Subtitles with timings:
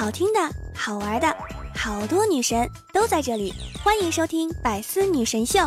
[0.00, 0.40] 好听的、
[0.74, 1.36] 好玩的，
[1.76, 3.52] 好多女神都在这里，
[3.84, 5.58] 欢迎收听《百思女神秀》。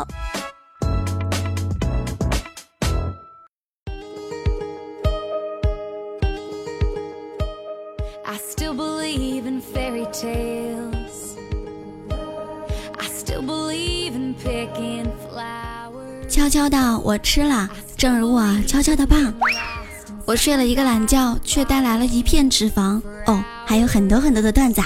[16.28, 19.32] 悄悄的，我吃了，正如我悄悄的胖。
[20.26, 23.00] 我睡了一个懒觉，却带来了一片脂肪。
[23.64, 24.82] 哦，还有很多很多的段子。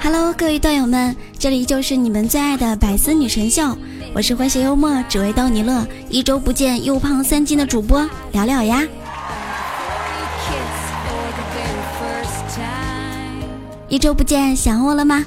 [0.00, 3.76] Hello，各位段友们，这里就是你们最爱的百思女神秀，
[4.14, 8.84] 我是诙谐幽默，只为逗你乐，一周不见又胖三斤的主播聊聊呀。
[13.88, 15.24] 一周不见，想我了吗？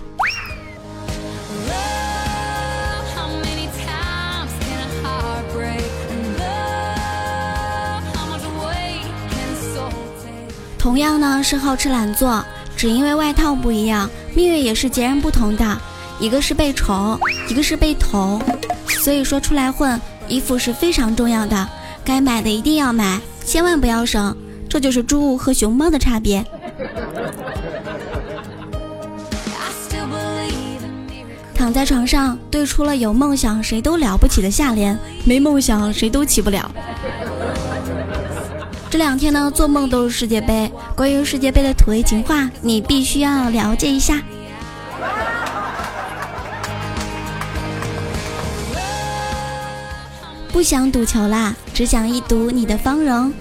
[11.00, 12.44] 样呢是好吃懒做，
[12.78, 15.78] 只因为外套不一样，命运也是截然不同的。
[16.20, 17.20] 一个是被宠，
[17.50, 18.42] 一个是被捅。
[18.88, 21.68] 所以说出来混，衣服是非常重要的，
[22.04, 24.36] 该买的一定要买，千万不要省。
[24.68, 26.46] 这就是猪和熊猫的差别。
[31.56, 36.70] 躺在床上，对出了有梦想谁都了不起的下联，没梦想谁都起不了。
[38.92, 40.72] 这两天呢，做梦都是世界杯。
[40.96, 44.20] 关于世界杯的土味情话，你必须要了解一下。
[50.52, 53.32] 不想赌球啦，只想一睹你的芳容。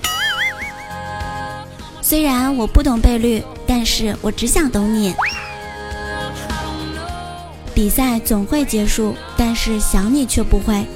[2.02, 5.14] 虽然我不懂倍率，但是我只想懂你。
[7.74, 10.86] 比赛总会结束，但是想你却不会。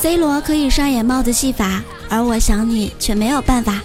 [0.00, 3.80] C 罗可以上演帽子戏法，而我想你却没有办法。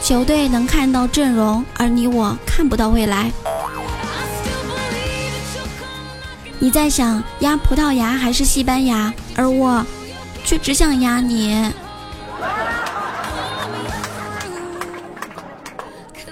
[0.00, 3.32] 球队能看到阵容，而你我看不到未来。
[6.60, 9.84] 你在想压葡萄牙还是西班牙，而我
[10.44, 11.72] 却只想压你。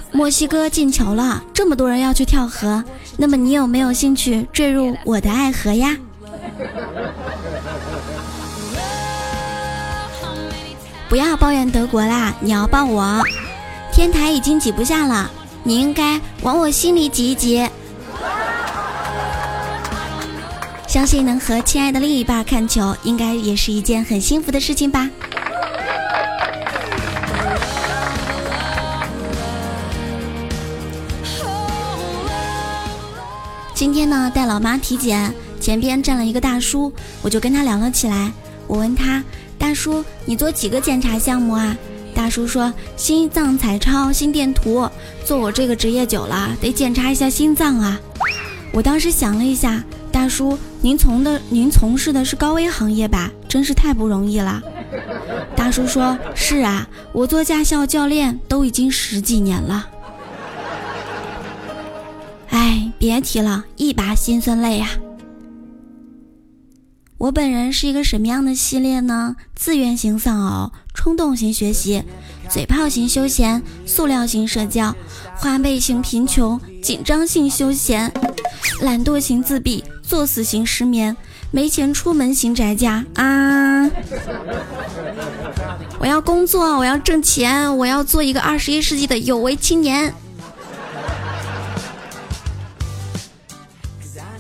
[0.13, 2.85] 墨西哥进球了，这么多人要去跳河。
[3.19, 5.97] 那么你有没有兴趣坠入我的爱河呀？
[11.09, 13.23] 不要抱怨德国啦，你要抱我。
[13.93, 15.31] 天台已经挤不下了，
[15.63, 17.67] 你应该往我心里挤一挤。
[20.87, 25.09] 相信能和亲爱的另一半看球，应该也是一件很幸福的事情吧。
[33.77, 38.33] 今天呢，带老妈体检，前边站了一个大叔，我就跟他聊了起来。
[38.67, 39.23] 我问他，
[39.59, 41.77] 大叔，你做几个检查项目啊？
[42.15, 44.89] 大叔说，心脏彩超、心电图。
[45.27, 48.01] 做我这个职业久了，得检查一下心脏啊。
[48.73, 53.31] 我当时想了一下，大叔，您从的您从事的是高危行业吧？
[53.47, 54.59] 真是太不容易了。
[55.55, 59.87] 大叔说，是啊，我做驾校教练都已经十几年了。
[63.07, 64.89] 别提了，一把辛酸泪呀！
[67.19, 69.37] 我本人是一个什么样的系列呢？
[69.55, 72.03] 自愿型丧偶，冲动型学习，
[72.49, 74.93] 嘴炮型休闲，塑料型社交，
[75.37, 78.13] 花呗型贫穷，紧张型休闲，
[78.81, 81.17] 懒惰型自闭，作死型失眠，
[81.53, 83.89] 没钱出门型宅家啊！
[86.01, 90.13] 我要工作，我要挣钱，我要做一个二十一世纪的有为青年。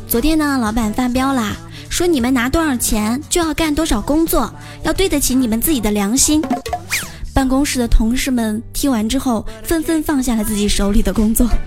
[0.09, 1.57] 昨天呢，老板发飙啦，
[1.91, 4.53] 说你们拿多少钱就要干多少工作，
[4.85, 6.43] 要对得起你们自己的良心。
[7.35, 11.47] 办公室的同事们听完之后，纷纷放下了自己手里的工作。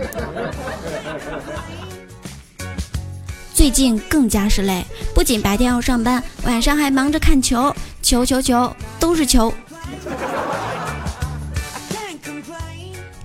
[3.54, 9.54] 最近更加是累，不仅白天要上班，晚上还忙着看球，球球球都是球。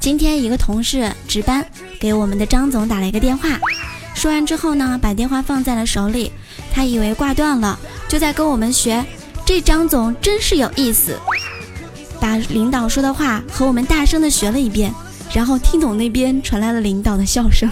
[0.01, 1.65] 今天一个同事值班，
[2.01, 3.49] 给我们的张总打了一个电话。
[4.25, 6.33] 说完之后呢，把电话放在了手里，
[6.73, 7.79] 他以为挂断了，
[8.09, 9.05] 就在跟我们学。
[9.45, 11.21] 这张总真是有意思，
[12.19, 14.91] 把领导说的话和我们大声的学了一遍，
[15.35, 17.69] 然后听懂那边传来了领导的笑声。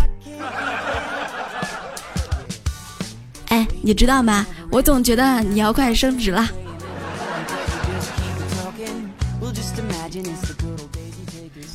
[3.48, 4.46] 哎，你知道吗？
[4.70, 6.46] 我总觉得你要快升职了。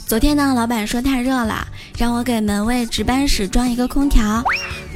[0.05, 4.43] 昨天呢，老板说太热了，让我给门卫值班室装一个空调。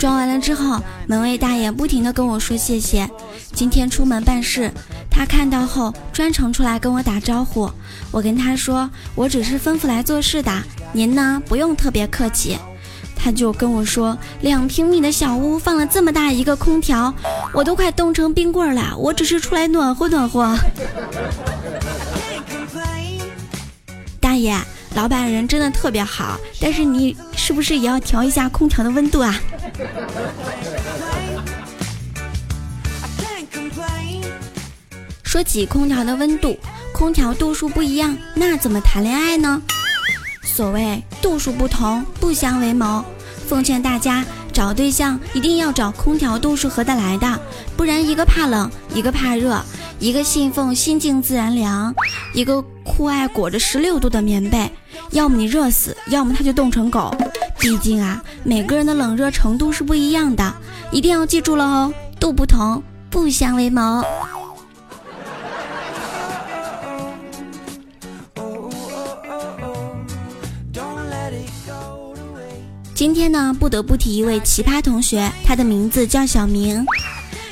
[0.02, 3.08] 装完了之后，门卫大爷不停的跟我说谢谢。
[3.54, 4.72] 今天出门办事，
[5.12, 7.70] 他看到后专程出来跟我打招呼。
[8.10, 10.52] 我跟他说，我只是吩咐来做事的，
[10.92, 12.58] 您呢不用特别客气。
[13.16, 17.14] 他就跟我说，两平米的小屋放了这么大一个空调，
[17.54, 18.98] 我都快冻成冰棍了。
[18.98, 20.58] 我只是出来暖和暖和。
[24.20, 24.58] 大爷，
[24.96, 29.40] 老板人真的特别好，但是你是不是也要调一下空调的温度啊？
[35.24, 36.58] 说起空调的温度，
[36.94, 39.62] 空调度数不一样，那怎么谈恋爱呢？
[40.44, 43.04] 所谓度数不同，不相为谋。
[43.48, 47.40] 奉劝大家找对象一定要找空调度数合得来的，
[47.78, 49.64] 不然一个怕冷，一个怕热，
[50.00, 51.96] 一个信奉心静自然凉，
[52.34, 54.70] 一个酷爱裹着十六度的棉被，
[55.12, 57.16] 要么你热死，要么他就冻成狗。
[57.62, 60.52] 毕竟啊，每个人的冷热程度是不一样的，
[60.92, 62.82] 一定要记住了哦，度不同，
[63.12, 64.04] 不相为谋。
[72.96, 76.84] 今天呢，不得不提一位奇葩同学，他的名字叫小明。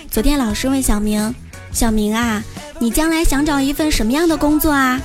[0.10, 1.36] 昨天老师问小明
[1.72, 2.44] ：“小明啊，
[2.80, 5.00] 你将来想找一份什么样的工作啊？”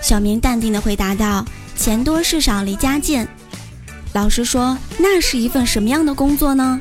[0.00, 1.44] 小明淡定的回答道
[1.76, 3.28] ：“钱多事少离家近。”
[4.16, 6.80] 老师说：“那是一份什么样的工作呢？”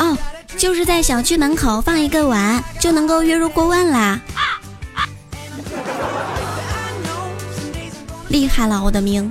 [0.00, 0.16] 哦，
[0.56, 4.18] 就是在小区门口放一个碗，就能够月入过万啦！
[8.28, 9.30] 厉害了，我的明。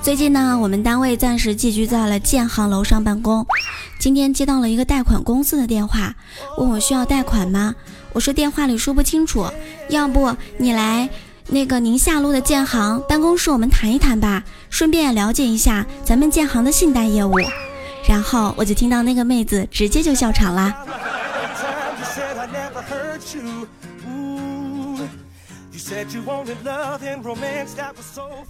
[0.00, 3.46] 最近呢，我们单位暂时寄居在了建行楼上办公。
[3.98, 6.14] 今天接到了一个贷款公司的电话，
[6.56, 7.74] 问我需要贷款吗？
[8.14, 9.46] 我说电话里说不清楚，
[9.90, 11.10] 要不你来
[11.48, 17.34] 那个宁夏路的建行办公室，我们谈一谈吧，顺便也了解一下咱们建行的信贷业务。
[18.08, 20.74] 然后我就听到那个妹子直接就笑场了。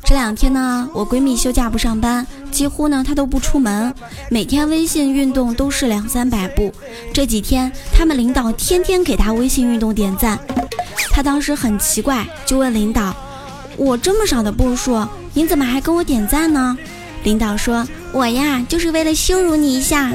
[0.02, 3.94] 这两天呢，我闺蜜休假不上班，几乎呢她都不出门，
[4.30, 6.72] 每天微信运动都是两三百步。
[7.12, 10.38] 这几天他们领导天天给她微信运动点赞，
[11.16, 13.16] 她当时很奇怪，就问领导
[13.78, 15.02] ：“我这么少的步数，
[15.32, 16.76] 您怎么还跟我点赞呢？”
[17.24, 20.12] 领导说：“我呀，就是为了羞辱你一下。”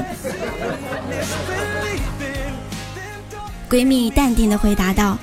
[3.68, 5.18] 闺蜜淡定的回答道。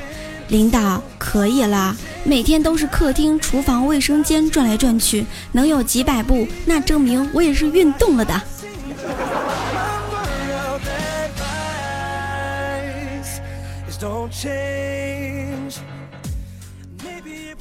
[0.50, 1.96] 领导可以了，
[2.26, 8.42] 每天都是客厅、厨房、卫生间转来转去，能有几百步，那证明我也是运动了的。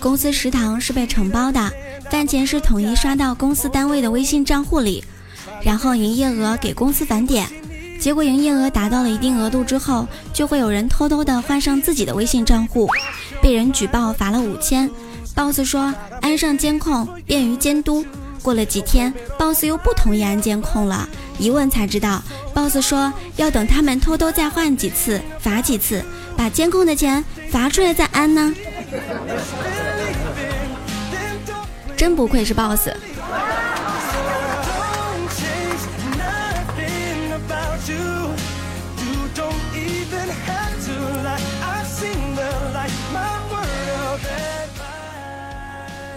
[0.01, 1.73] 公司食堂是被承包的，
[2.11, 5.03] 饭钱是统一刷到公司单位的微信账户里，
[5.63, 7.47] 然后营业额给公司返点。
[8.01, 12.89] 结果营业额达到了一定额度之后，就会有人偷偷的换上自己的微信账户，
[13.43, 14.89] 被人举报罚了五千。
[15.35, 18.05] boss 说安上监控便于监督。
[18.41, 21.09] 过了几天，boss 又不同意安监控了，
[21.41, 22.23] 一问才知道
[22.55, 26.05] ，boss 说要等他们偷偷再换几次，罚几次，
[26.37, 28.55] 把监控的钱罚出来再安呢。
[31.99, 32.89] 真不愧是 boss。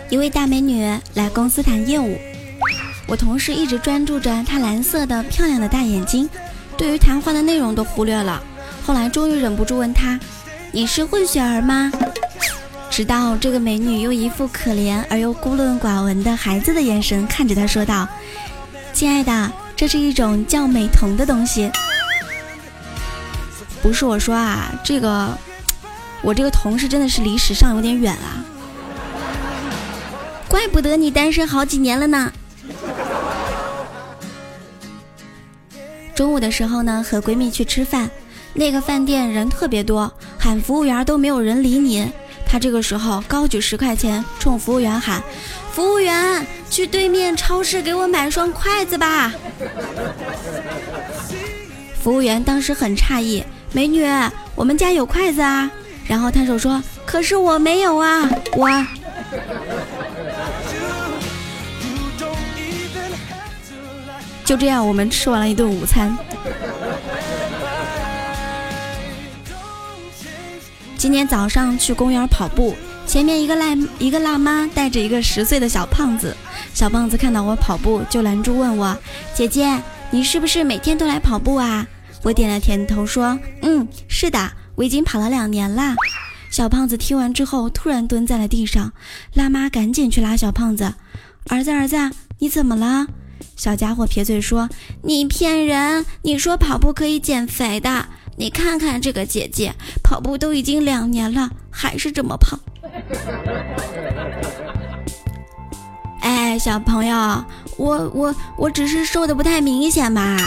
[0.08, 2.16] 一位大美女来公司谈业务，
[3.08, 6.30] 我同事一直专注着她蓝色的漂亮的大眼睛，
[6.78, 8.40] 对于谈话的内容都忽略了。
[8.86, 10.20] 后来终于忍不住问她
[10.72, 11.92] ：“你是混血儿吗？”
[12.92, 18.06] 直到这个美女用一副可怜而又孤陋寡闻的孩子的眼神看着他说道
[18.92, 21.72] ：“亲爱的，这是一种叫美瞳的东西。”
[23.82, 25.30] 不是我说啊，这个
[26.22, 28.44] 我这个同事真的是离时尚有点远啊。
[30.50, 32.30] 怪不得你单身好几年了呢。
[36.14, 38.12] 中午的时候呢，和闺蜜去吃饭，
[38.54, 42.12] 那个饭店人特别多，喊服务员都没有人理你。
[42.52, 45.24] 他这个时候高举十块钱，冲服务员喊
[45.72, 49.34] ：“服务员，去对面超市给我买双筷子吧。”
[52.04, 53.42] 服务员当时很诧异
[53.72, 54.06] ：“美女，
[54.54, 55.72] 我们家有筷子啊。”
[56.06, 58.68] 然后摊手说：“可是我没有啊，我。”
[64.44, 66.14] 就这样，我们吃完了一顿午餐。
[71.02, 72.76] 今天早上去公园跑步，
[73.08, 76.38] 前面一个辣一个辣妈带着一个十岁的小胖子，
[76.76, 78.96] 小胖子看到我跑步，就拦住问我
[79.34, 79.82] ：“姐姐，
[80.12, 81.88] 你是不是每天都来跑步啊？”
[82.22, 85.96] 我点了点头说：“嗯，是的，我已经跑了两年啦。”
[86.52, 88.94] 小胖子听完之后，突然蹲在了地上。
[89.34, 90.94] 辣妈赶紧去拉小胖子
[91.50, 91.98] ：“儿子，儿子，
[92.38, 93.08] 你怎么了？”
[93.58, 94.70] 小家伙撇嘴说
[95.02, 96.06] ：“你骗人！
[96.22, 98.06] 你说跑步可以减肥的。
[98.38, 99.74] 你看看这个姐姐，
[100.04, 102.60] 跑步都已经两年了，还是这么胖。
[106.22, 107.44] ”哎，小朋友，
[107.78, 110.38] 我我我只是瘦的不太明显嘛，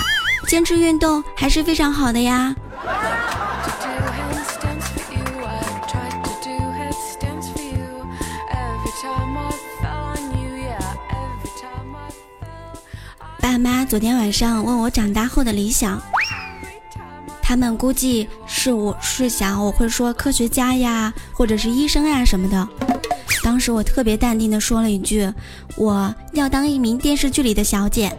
[0.49, 2.55] 坚持运动还是非常好的呀。
[13.41, 16.00] 爸妈昨天晚上问我长大后的理想，
[17.54, 22.68] 他们估计是我是想我会说科学家呀，或者是医生呀什么的。
[23.44, 25.32] 当时我特别淡定的说了一句
[25.78, 28.11] ：“我要当一名电视剧里的小姐。”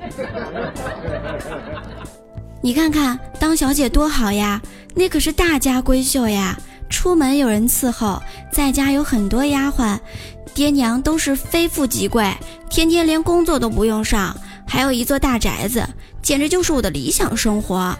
[2.63, 4.61] 你看看当小姐多好呀，
[4.93, 6.57] 那可是大家闺秀呀，
[6.89, 8.21] 出门有人伺候，
[8.53, 9.99] 在家有很多丫鬟，
[10.53, 12.33] 爹娘都是非富即贵，
[12.69, 14.33] 天天连工作都不用上。
[14.67, 15.87] 还有一座大宅子，
[16.23, 17.95] 简直就是我的理想生活。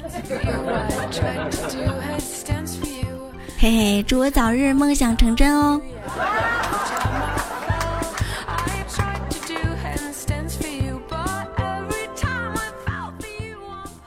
[3.58, 5.80] 嘿嘿，祝我早日梦想成真哦！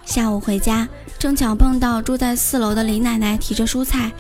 [0.05, 0.89] 下午回家，
[1.19, 4.11] 正巧碰到住在四楼的李奶奶提着蔬菜、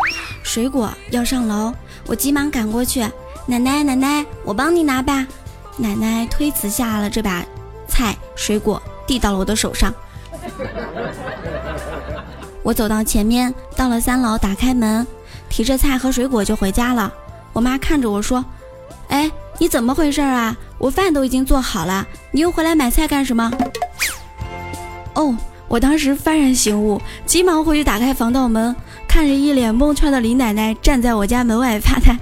[0.44, 1.75] 水果要上楼，
[2.06, 3.00] 我急忙赶过去
[3.44, 5.26] ：“奶奶，奶奶，我帮你拿吧。”
[5.76, 7.44] 奶奶推辞下了这把。
[7.88, 9.92] 菜水果递到了我的手上，
[12.68, 15.06] 我走到前面，到了三楼，打开门，
[15.48, 17.10] 提着菜和水果就回家了。
[17.54, 18.44] 我妈看着我说
[19.08, 20.54] ：“哎，你怎么回事啊？
[20.76, 23.50] 我饭都已经做好了，你又回来买菜干什么？”
[25.16, 25.34] 哦，
[25.66, 28.76] 我当时幡然醒悟，急忙回去打开防盗门，
[29.08, 32.18] 看着一脸蒙圈的李奶奶站在我家门外发呆。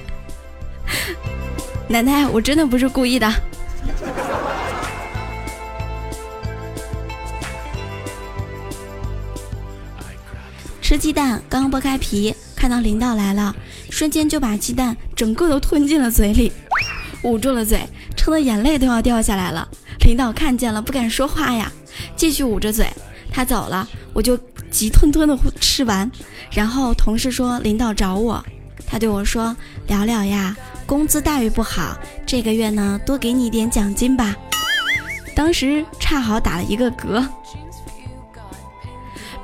[1.90, 3.28] 奶奶，我真的不是故意的。
[11.16, 13.56] 蛋，刚剥开皮，看到领导来了，
[13.88, 16.52] 瞬间就把鸡蛋整个都吞进了嘴里，
[17.22, 19.66] 捂住了嘴，撑得眼泪都要掉下来了。
[20.04, 21.72] 领导看见了，不敢说话呀，
[22.16, 22.86] 继续捂着嘴。
[23.32, 24.38] 他走了，我就
[24.70, 26.10] 急吞吞的吃完。
[26.50, 28.44] 然后同事说领导找我，
[28.86, 29.56] 他对我说
[29.88, 30.54] ：“聊聊呀，
[30.84, 31.96] 工资待遇不好，
[32.26, 34.36] 这个月呢多给你一点奖金吧。”
[35.34, 37.26] 当时恰好打了一个嗝。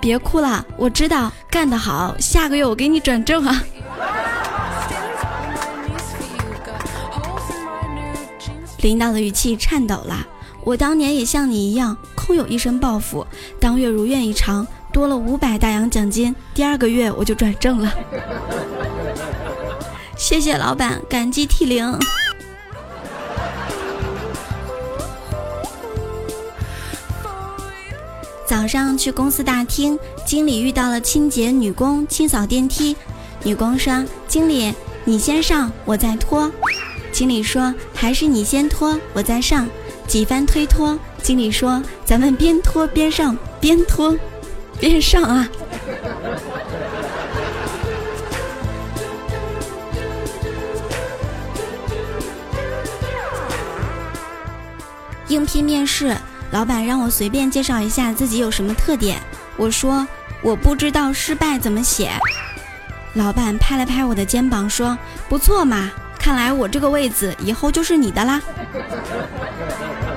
[0.03, 3.63] 别哭了，我知道干得好，下个月我给你转正啊！
[8.83, 10.27] 领导的语气颤抖了。
[10.65, 13.25] 我当年也像你一样，空有一身抱负，
[13.61, 17.95] 当月如愿以偿，多了五百大洋奖金，第二个月我就转正了。
[20.19, 21.97] 谢谢老板，感激涕零。
[28.53, 32.95] 早上去公司大厅，经理遇到了清洁女工清扫电梯。
[33.45, 34.75] 女工说：“经理，
[35.07, 36.53] 你先上，我再拖。”
[37.11, 39.67] 经理说：“还是你先拖，我再上。”
[40.07, 44.15] 几番推脱，经理说：“咱们边拖边上，边拖
[44.79, 45.49] 边上啊。”
[55.29, 56.15] 应聘面试。
[56.53, 59.19] 老板让我随便介绍一下自己有什么特点，
[59.57, 60.07] 我说
[60.43, 62.11] 我不知道失败怎么写。
[63.15, 64.97] 老板拍了拍我的肩膀说
[65.31, 68.41] ：“不错嘛，看来我这个位子以后就是你的啦。”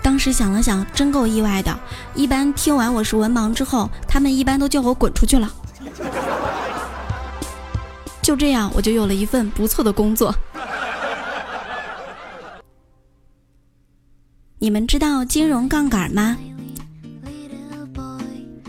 [0.00, 1.76] 当时想了想，真够意外的。
[2.14, 5.52] 一般听完我是文盲之后，他们一般都叫我滚出去了。
[8.22, 10.32] 就这样，我就有了一份不错的工作。
[14.62, 16.36] 你们知道金融杠杆吗？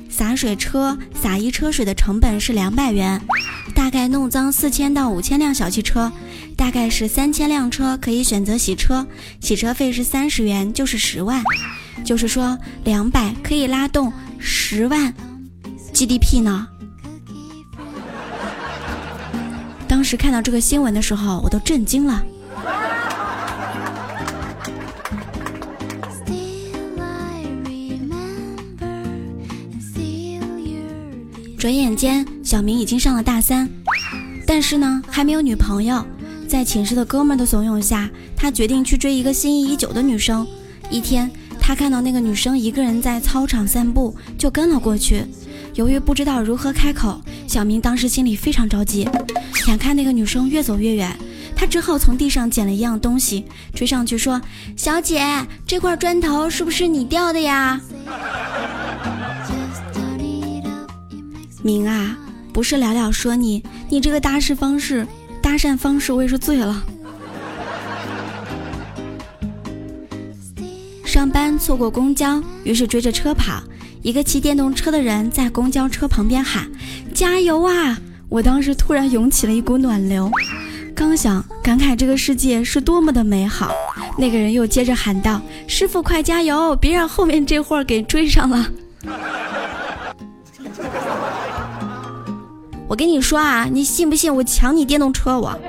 [0.09, 3.21] 洒水车洒一车水的成本是两百元，
[3.75, 6.11] 大概弄脏四千到五千辆小汽车，
[6.57, 9.05] 大概是三千辆车可以选择洗车，
[9.39, 11.43] 洗车费是三十元，就是十万，
[12.03, 15.13] 就是说两百可以拉动十万
[15.93, 16.67] GDP 呢。
[19.87, 22.25] 当时看到这个新闻的时候，我都震惊了。
[31.63, 33.69] 转眼间，小明已经上了大三，
[34.45, 36.05] 但是呢，还没有女朋友。
[36.45, 40.45] 在寝室的哥们的怂恿下，他决定去追一个心仪已久的女生。
[40.89, 45.23] 一天，他看到那个女生一个人在操场散步，就跟了过去。
[45.73, 49.07] 由于不知道如何开口，小明当时心里非常着急。
[49.65, 51.17] 眼看那个女生越走越远，
[51.55, 54.41] 他只好从地上捡了一样东西，追上去说
[54.75, 55.25] ：“小姐，
[55.65, 57.79] 这块砖头是不是你掉的呀？”
[61.63, 62.17] 明啊，
[62.51, 65.07] 不是了了说你，你这个搭讪方式，
[65.41, 66.83] 搭讪方式我也是醉了。
[71.05, 73.63] 上班错过公交，于是追着车跑。
[74.01, 76.69] 一个骑电动车的人在公交车旁边喊
[77.15, 80.29] ：“加油啊！”我当时突然涌起了一股暖流，
[80.93, 83.71] 刚想感慨这个世界是多么的美好，
[84.17, 88.69] 那个人又接着喊道：“师傅快加油，别让后面这货给追上了。”
[92.93, 95.39] 我跟你说啊，你信不信我抢你电动车？
[95.39, 95.59] 我。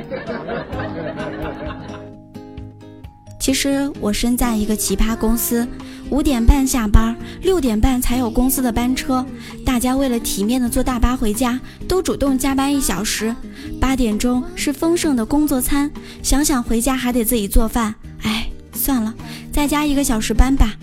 [3.41, 5.67] 其实我身在一个奇葩公司，
[6.11, 9.25] 五点半下班，六点半才有公司的班车。
[9.65, 13.35] 大家为了体面的坐大巴回家，都主动加班一小时。
[13.81, 15.91] 八点钟是丰盛的工作餐，
[16.23, 19.15] 想想回家还得自己做饭，哎，算了，
[19.51, 20.75] 再加一个小时班吧。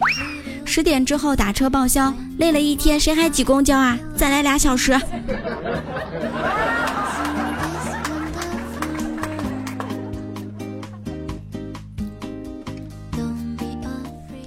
[0.74, 4.00] 十点之后打车报销，累了一天，谁还挤公交啊？
[4.16, 4.98] 再来俩小时。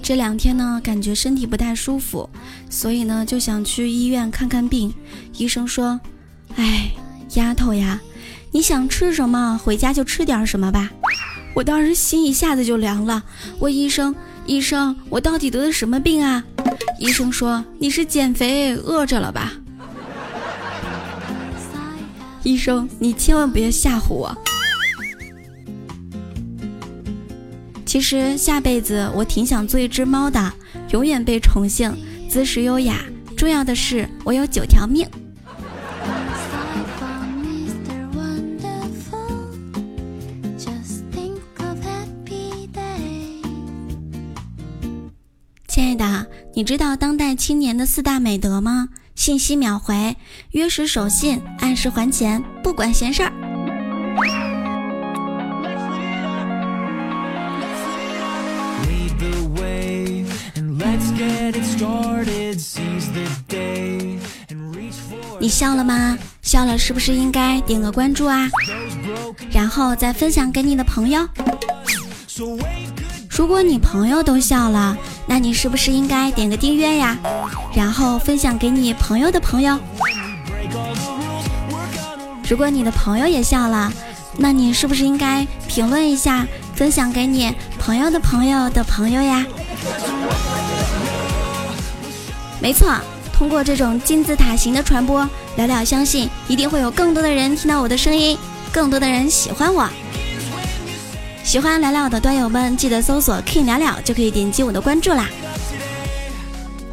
[0.03, 2.27] 这两天呢，感觉身体不太舒服，
[2.71, 4.95] 所以呢就想去医院看看病。
[5.37, 6.01] 医生说
[6.57, 6.91] ：“哎，
[7.35, 8.01] 丫头呀，
[8.51, 10.91] 你想吃什么，回家就吃点什么吧。”
[11.55, 13.23] 我当时心一下子就凉了。
[13.61, 14.13] 问医生
[14.47, 16.45] ：“医生，我到底得的什么病啊？”
[17.01, 19.53] 医生说：“你是减肥饿着了吧？”
[22.43, 24.37] 医生，你千万别吓唬我。
[27.87, 30.53] 其实下辈子我挺想做一只猫的，
[30.91, 31.97] 永远被宠幸，
[32.29, 32.99] 姿势优雅。
[33.37, 35.09] 重要的是我有九条命。
[46.65, 48.89] 你知道当代青年的四大美德吗？
[49.15, 50.17] 信息秒回，
[50.53, 53.31] 约时守信，按时还钱，不管闲事儿。
[65.39, 66.19] 你笑了吗？
[66.41, 68.49] 笑了是不是应该点个关注啊？
[69.53, 71.29] 然后再分享给你的朋友。
[73.29, 77.17] 如果你朋友都笑了，那你是不是应该点个订阅呀？
[77.75, 79.79] 然后分享给你朋友的朋友。
[82.49, 83.93] 如果你的朋友也笑了，
[84.37, 89.45] 那你是不是应该评论一下，分享给你朋友的朋友的朋友呀？
[92.61, 92.95] 没错。
[93.37, 98.39] 通过这种金字塔型的传播，聊聊相信一定会有更多的人听到我的声音，
[98.71, 99.91] 更多的人喜欢我。
[101.45, 105.29] 喜欢聊聊的端友们，记得搜索 King 聊聊就可以点击我的关注啦。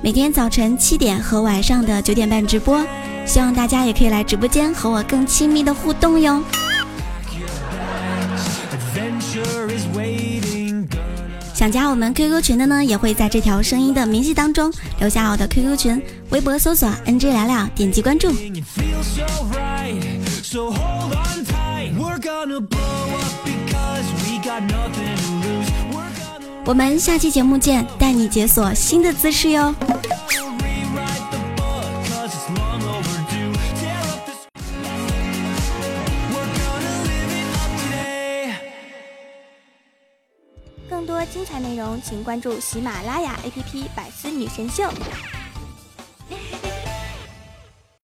[0.02, 2.86] 每天早晨七点和晚上的九点半直播，
[3.26, 6.44] 希望大家也可以来直播间和我更亲密的互动哟。
[11.54, 18.30] 想加我们 QQ 群的呢，也会在这条声音的明细当中留下我的 QQ 群，微博搜索 NG 聊聊，点击关注。
[26.66, 29.74] 我们下期节目见，带你解锁新的姿势哟。
[40.90, 44.84] 更多精彩内容，请关注喜马拉雅 APP《百思女神秀》。